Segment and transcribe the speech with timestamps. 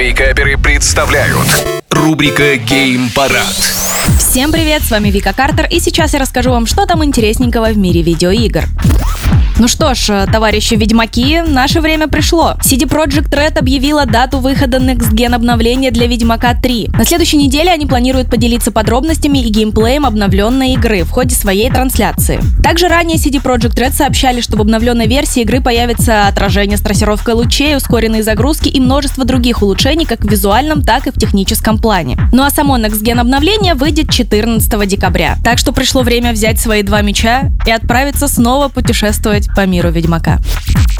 [0.00, 1.46] Вейкаперы представляют
[1.90, 3.54] рубрика Гейм Парад.
[4.18, 7.76] Всем привет, с вами Вика Картер, и сейчас я расскажу вам, что там интересненького в
[7.76, 8.64] мире видеоигр.
[9.60, 12.54] Ну что ж, товарищи ведьмаки, наше время пришло.
[12.62, 16.92] CD Projekt Red объявила дату выхода Next Gen обновления для Ведьмака 3.
[16.96, 22.40] На следующей неделе они планируют поделиться подробностями и геймплеем обновленной игры в ходе своей трансляции.
[22.64, 27.34] Также ранее CD Projekt Red сообщали, что в обновленной версии игры появится отражение с трассировкой
[27.34, 32.16] лучей, ускоренные загрузки и множество других улучшений как в визуальном, так и в техническом плане.
[32.32, 35.36] Ну а само Next Gen обновление выйдет 14 декабря.
[35.44, 40.38] Так что пришло время взять свои два меча и отправиться снова путешествовать по миру Ведьмака.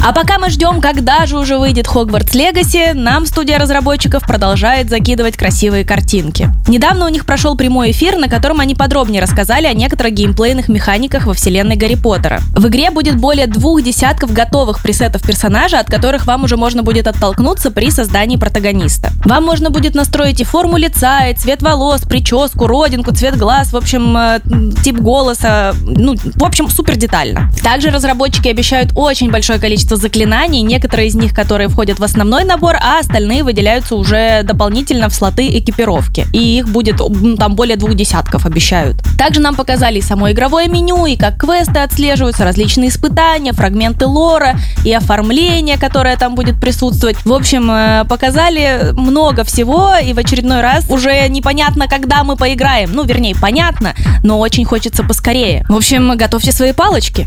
[0.03, 5.37] А пока мы ждем, когда же уже выйдет Хогвартс Легаси, нам студия разработчиков продолжает закидывать
[5.37, 6.51] красивые картинки.
[6.67, 11.27] Недавно у них прошел прямой эфир, на котором они подробнее рассказали о некоторых геймплейных механиках
[11.27, 12.41] во вселенной Гарри Поттера.
[12.55, 17.07] В игре будет более двух десятков готовых пресетов персонажа, от которых вам уже можно будет
[17.07, 19.11] оттолкнуться при создании протагониста.
[19.27, 23.77] Вам можно будет настроить и форму лица, и цвет волос, прическу, родинку, цвет глаз, в
[23.77, 24.41] общем, э,
[24.83, 27.51] тип голоса, ну, в общем, супер детально.
[27.63, 32.45] Также разработчики обещают очень большое количество количество заклинаний, некоторые из них, которые входят в основной
[32.45, 36.27] набор, а остальные выделяются уже дополнительно в слоты экипировки.
[36.33, 37.01] И их будет
[37.39, 38.97] там более двух десятков, обещают.
[39.17, 44.93] Также нам показали само игровое меню, и как квесты отслеживаются, различные испытания, фрагменты лора и
[44.93, 47.25] оформление, которое там будет присутствовать.
[47.25, 52.91] В общем, э, показали много всего, и в очередной раз уже непонятно, когда мы поиграем.
[52.93, 53.95] Ну, вернее, понятно,
[54.25, 55.65] но очень хочется поскорее.
[55.69, 57.27] В общем, готовьте свои палочки.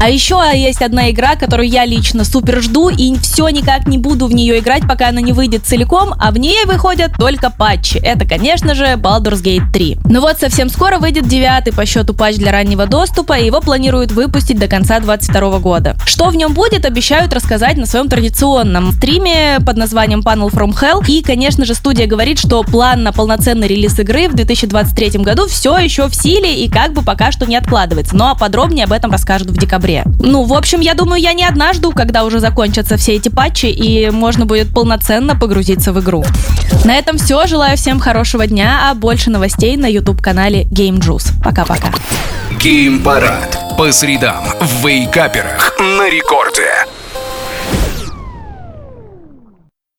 [0.00, 4.26] А еще есть одна игра, которую я лично супер жду и все никак не буду
[4.26, 7.98] в нее играть, пока она не выйдет целиком, а в ней выходят только патчи.
[7.98, 9.98] Это, конечно же, Baldur's Gate 3.
[10.04, 14.12] Ну вот, совсем скоро выйдет девятый по счету патч для раннего доступа, и его планируют
[14.12, 15.96] выпустить до конца 2022 года.
[16.06, 21.04] Что в нем будет, обещают рассказать на своем традиционном стриме под названием Panel from Hell.
[21.06, 25.76] И, конечно же, студия говорит, что план на полноценный релиз игры в 2023 году все
[25.78, 28.16] еще в силе и как бы пока что не откладывается.
[28.16, 30.04] Ну а подробнее об этом расскажут в декабре.
[30.28, 33.66] Ну, в общем, я думаю, я не одна жду когда уже закончатся все эти патчи
[33.66, 36.22] и можно будет полноценно погрузиться в игру.
[36.84, 37.46] На этом все.
[37.46, 41.32] Желаю всем хорошего дня, а больше новостей на YouTube-канале Game Juice.
[41.42, 41.92] Пока-пока.
[42.60, 43.76] Геймпарад.
[43.78, 46.68] По средам в вейкаперах на рекорде.